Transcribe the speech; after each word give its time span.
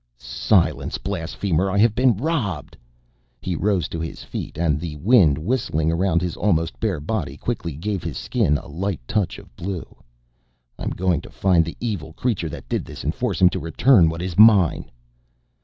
"Silence, 0.17 0.97
blasphemer! 0.97 1.69
I 1.69 1.77
have 1.77 1.93
been 1.93 2.17
robbed!" 2.17 2.75
He 3.39 3.55
rose 3.55 3.87
to 3.89 3.99
his 3.99 4.23
feet 4.23 4.57
and 4.57 4.79
the 4.79 4.95
wind 4.95 5.37
whistling 5.37 5.91
around 5.91 6.23
his 6.23 6.35
almost 6.35 6.79
bare 6.79 6.99
body 6.99 7.37
quickly 7.37 7.73
gave 7.75 8.01
his 8.01 8.17
skin 8.17 8.57
a 8.57 8.67
light 8.67 8.99
touch 9.07 9.37
of 9.37 9.55
blue. 9.55 9.97
"I 10.79 10.85
am 10.85 10.89
going 10.89 11.21
to 11.21 11.29
find 11.29 11.63
the 11.63 11.77
evil 11.79 12.13
creature 12.13 12.49
that 12.49 12.67
did 12.67 12.83
this 12.83 13.03
and 13.03 13.13
force 13.13 13.39
him 13.39 13.49
to 13.51 13.59
return 13.59 14.09
what 14.09 14.23
is 14.23 14.39
mine." 14.39 14.89